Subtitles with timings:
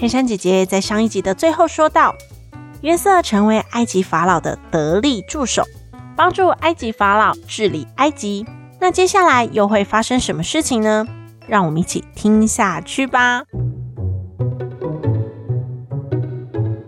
[0.00, 2.14] 天山姐姐在上一集的最后说到，
[2.80, 5.62] 约瑟成为埃及法老的得力助手，
[6.16, 8.46] 帮助埃及法老治理埃及。
[8.80, 11.06] 那接下来又会发生什么事情呢？
[11.46, 13.42] 让我们一起听下去吧。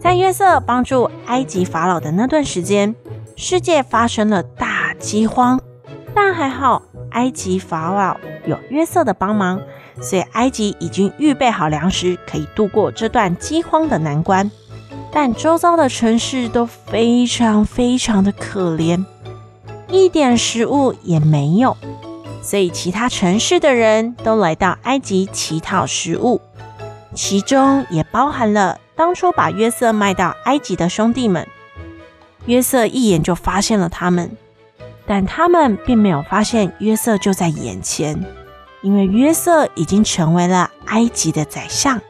[0.00, 2.92] 在约瑟帮助埃及法老的那段时间，
[3.36, 5.60] 世界发生了大饥荒，
[6.12, 8.16] 但还好，埃及法老
[8.48, 9.60] 有约瑟的帮忙。
[10.00, 14.50] 所以埃及已经预备好粮食，可以度过这段饥荒的难关。
[15.12, 19.04] 但周遭的城市都非常非常的可怜，
[19.88, 21.76] 一点食物也没有。
[22.42, 26.40] 所以其他城市的人都来到埃及乞讨食物，
[27.14, 31.48] 其中也包含了当初把约瑟卖到埃及的兄弟们。
[32.44, 34.30] 约瑟一眼就发现了他们，
[35.06, 38.22] 但他们并没有发现约瑟就在眼前。
[38.86, 42.00] 因为约瑟已经成为了埃及的宰相，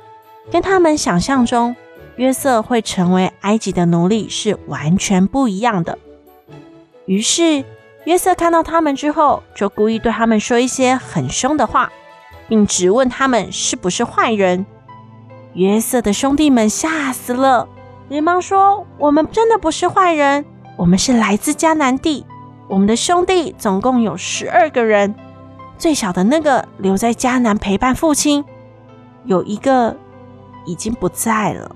[0.53, 1.75] 跟他们想象中
[2.17, 5.99] 约瑟会成为埃及的奴隶是完全不一样的。
[7.07, 7.65] 于是
[8.05, 11.91] 约瑟看到他们之后，就故意对他们说一些很凶的话，
[12.47, 14.67] 并质问他们是不是坏人。
[15.55, 17.67] 约瑟的兄弟们吓死了，
[18.11, 20.45] 连忙说：“我们真的不是坏人，
[20.77, 22.27] 我们是来自迦南地，
[22.69, 25.15] 我们的兄弟总共有十二个人。”
[25.79, 28.45] 最小的那个留在迦南陪伴父亲，
[29.25, 29.97] 有一个
[30.65, 31.75] 已经不在了。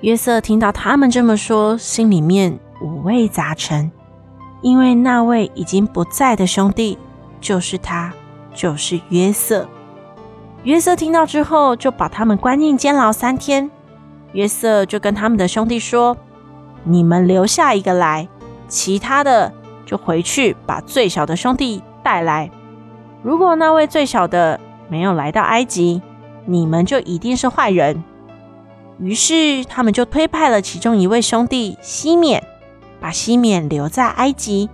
[0.00, 3.90] 约瑟听到他们这么说，心里面五味杂陈，
[4.60, 6.98] 因为那位已经不在的兄弟
[7.40, 8.12] 就是他，
[8.54, 9.68] 就是约瑟。
[10.64, 13.70] 约瑟听到之后，就把他们关进监牢三天。
[14.32, 16.16] 约瑟就跟他们的兄弟说
[16.84, 18.26] ：“你们留下一个来，
[18.66, 19.52] 其他的
[19.86, 22.50] 就回去把最小的兄弟带来。”
[23.24, 26.02] 如果那位最小的没有来到埃及，
[26.44, 28.04] 你们就一定是坏人。
[29.00, 32.44] 于是他们就推派了其中一位兄弟西缅，
[33.00, 34.68] 把西缅留在埃及，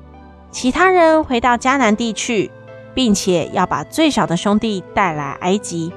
[0.50, 2.50] 其他人回到迦南地去，
[2.93, 5.93] 并且要把最小的兄弟带来埃及。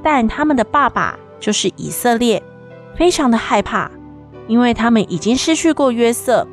[0.00, 2.40] 但他们的爸爸就是以色列，
[2.94, 3.90] 非常的害怕，
[4.46, 6.46] 因为他们已经失去过约瑟，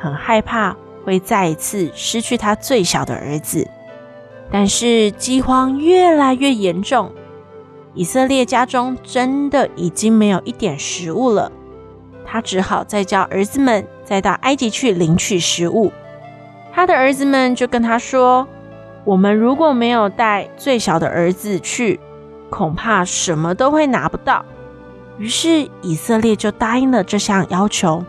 [0.00, 0.74] 很害怕
[1.04, 3.68] 会再一次失去他最小的儿子。
[4.50, 7.12] 但是饥荒越来越严重，
[7.94, 11.50] 以色列家中真的已经没有一点食物了。
[12.24, 15.92] 他只好再叫儿子们再到埃及去领取食物。
[16.72, 18.46] 他的儿子们就跟他说
[19.04, 21.98] ：“我们如果没有带最小的儿子去，
[22.50, 24.44] 恐怕什么都会拿不到。”
[25.18, 28.04] 于是以色列就答应了这项要求，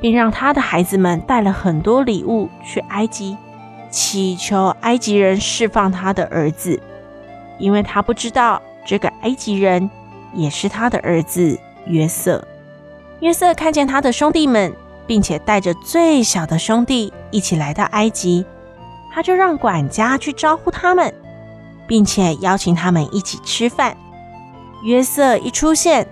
[0.00, 3.36] 并让他的孩子们带了很多礼物去埃及。
[3.90, 6.80] 祈求埃及人释放他的儿子，
[7.58, 9.90] 因为他不知道这个埃及人
[10.34, 12.46] 也是他的儿子约瑟。
[13.20, 14.72] 约瑟看见他的兄弟们，
[15.06, 18.44] 并且带着最小的兄弟一起来到埃及，
[19.12, 21.12] 他就让管家去招呼他们，
[21.86, 23.96] 并且邀请他们一起吃饭。
[24.84, 26.06] 约瑟一出现，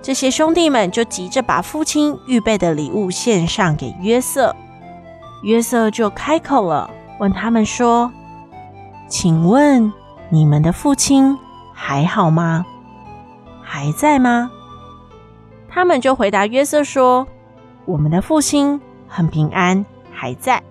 [0.00, 4.54] 这些兄弟们就急着把父亲预备的礼物献上给约瑟。
[5.42, 6.88] 约瑟就开口了。
[7.18, 8.12] 问他们说
[9.08, 9.92] ：“请问
[10.28, 11.38] 你们的父亲
[11.72, 12.64] 还好吗？
[13.62, 14.50] 还在吗？”
[15.68, 17.26] 他们就回答约瑟说
[17.84, 20.62] ：“我们的父亲很平安，还在。”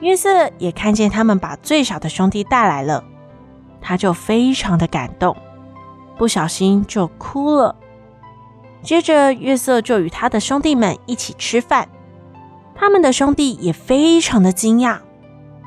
[0.00, 3.02] 约瑟也看见他们把最小的兄弟带来了，
[3.80, 5.34] 他就非常的感动，
[6.18, 7.74] 不小心就哭了。
[8.82, 11.88] 接着，约瑟就与他的兄弟们一起吃饭，
[12.74, 14.98] 他们的兄弟也非常的惊讶。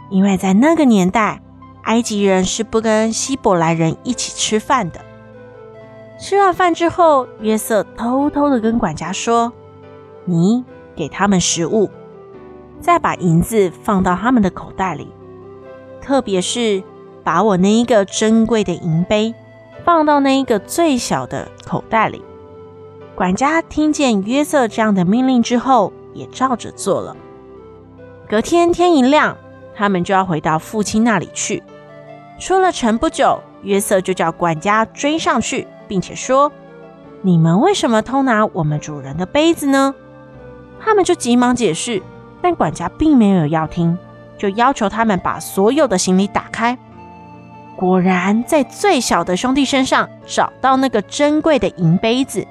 [0.09, 1.41] 因为在那个年代，
[1.83, 4.99] 埃及人是不跟希伯来人一起吃饭的。
[6.19, 9.53] 吃完饭之后，约瑟偷偷的跟管家说
[10.25, 10.65] ：“你
[10.95, 11.89] 给他们食物，
[12.81, 15.07] 再把银子放到他们的口袋里，
[16.01, 16.83] 特别是
[17.23, 19.33] 把我那一个珍贵的银杯
[19.85, 22.21] 放到那一个最小的口袋里。”
[23.15, 27.15] 管家听见约瑟这样的命令之后，也照着做了。
[28.27, 29.37] 隔天天一亮。
[29.79, 31.63] 他们就要回到父亲那里去。
[32.37, 36.51] 出了城不久，约瑟就叫管家追上去，并且说
[37.23, 39.95] ：“你们为什么偷拿我们主人的杯子呢？”
[40.81, 42.03] 他们就急忙解释，
[42.41, 43.97] 但管家并没有要听，
[44.37, 46.77] 就要求他们把所有的行李打开。
[47.77, 52.45] 果然，在最小的兄弟身上找到那个珍贵的银杯子，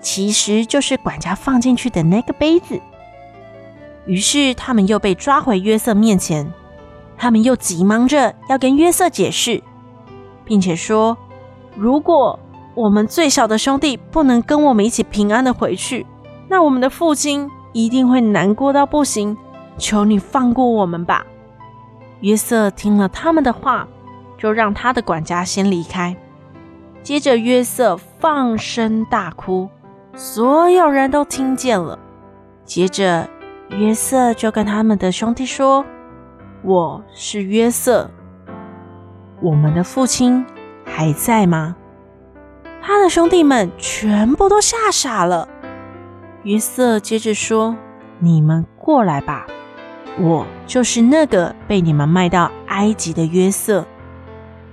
[0.00, 2.80] 其实就是管家放进去的那个杯子。
[4.06, 6.52] 于是，他们又被抓回约瑟面前。
[7.16, 9.62] 他们又急忙着要跟约瑟解释，
[10.44, 11.16] 并且说
[11.76, 12.38] ：“如果
[12.74, 16.06] 我们最小的兄弟不能跟我们一起平安的回去，
[16.48, 19.36] 那我们的父亲一定会难过到不行。
[19.76, 21.26] 求你放过我们吧。”
[22.20, 23.86] 约瑟听了他们的话，
[24.38, 26.16] 就让他的管家先离开。
[27.02, 29.68] 接着，约瑟放声大哭，
[30.14, 31.98] 所有人都听见了。
[32.64, 33.28] 接着，
[33.70, 35.84] 约瑟就跟他们的兄弟说
[36.66, 38.10] ：“我是约瑟，
[39.42, 40.46] 我们的父亲
[40.82, 41.76] 还在吗？”
[42.80, 45.46] 他的兄弟们全部都吓傻了。
[46.42, 47.76] 约瑟接着说
[48.18, 49.46] ：“你们过来吧，
[50.18, 53.84] 我就是那个被你们卖到埃及的约瑟。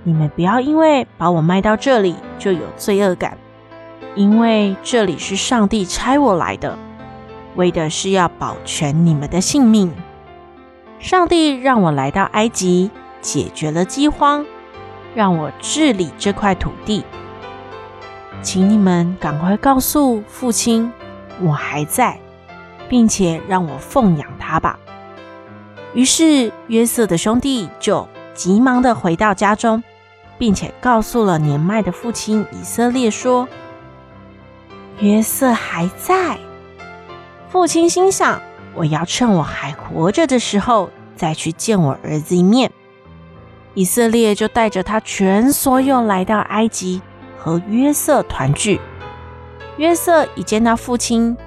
[0.03, 3.37] 你们不要因为把我卖到这里就有罪恶感，
[4.15, 6.77] 因为这里是上帝差我来的。”
[7.57, 9.91] 为的是要保全你们的性命。
[11.01, 14.45] 上帝让我来到埃及，解决了饥荒，
[15.15, 17.03] 让我治理这块土地。
[18.43, 20.91] 请你们赶快告诉父亲，
[21.41, 22.19] 我还在，
[22.87, 24.79] 并且让我奉养他吧。
[25.93, 29.83] 于是约瑟的兄弟就急忙的回到家中，
[30.37, 33.47] 并且告诉了年迈的父亲以色列说
[35.01, 36.37] ：“约瑟还在。”
[37.49, 38.41] 父亲心想
[38.73, 42.71] ：“我要趁我还活着的时候，再去见我儿子一面。”
[43.73, 47.01] 以色列就带着他全所有来到埃及，
[47.37, 48.81] 和约瑟团聚。
[49.77, 51.37] 约瑟一见到父亲，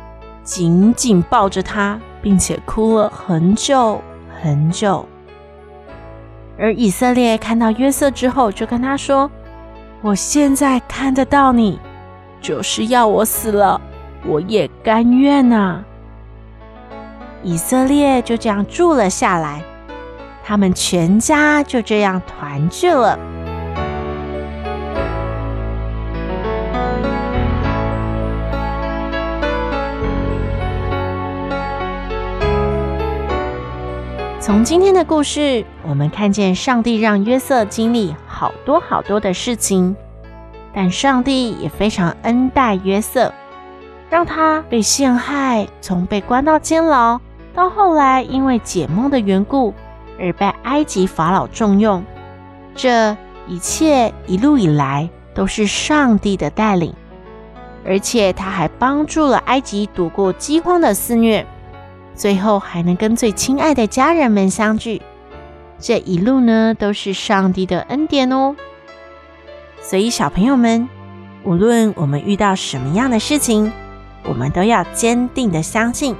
[0.43, 4.01] 紧紧抱着他，并且哭了很久
[4.43, 5.07] 很久。
[6.59, 9.31] 而以色列看到约瑟之后，就跟他说
[10.01, 11.79] ：“我现在看得到你，
[12.41, 13.81] 就是要我死了，
[14.25, 15.85] 我也甘愿啊。”
[17.45, 19.63] 以色列就这样住了下来，
[20.43, 23.19] 他们全家就这样团聚了。
[34.41, 39.95] 从今天的故事，我们看见上帝让约瑟经历好多好多的事情，
[40.73, 43.31] 但上帝也非常恩待约瑟，
[44.09, 47.21] 让他被陷害，从被关到监牢。
[47.55, 49.73] 到后来，因为解梦的缘故
[50.19, 52.05] 而被埃及法老重用，
[52.75, 53.17] 这
[53.47, 56.93] 一切一路以来都是上帝的带领，
[57.87, 61.47] 而且他还帮助了埃及躲过饥荒的肆虐，
[62.15, 65.01] 最后还能跟最亲爱的家人们相聚。
[65.79, 68.57] 这一路呢，都是上帝的恩典哦。
[69.81, 70.89] 所以，小朋友们，
[71.45, 73.71] 无论我们遇到什么样的事情，
[74.25, 76.17] 我们都要坚定的相信。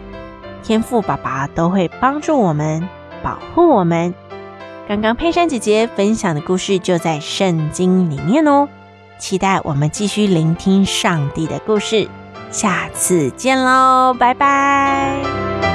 [0.65, 2.89] 天赋爸爸都会帮助我们，
[3.23, 4.13] 保护我们。
[4.89, 8.69] 刚刚佩珊姐姐分享的故事就在圣经里面哦，
[9.19, 12.09] 期待我们继续聆听上帝的故事。
[12.51, 15.74] 下次见喽，拜拜。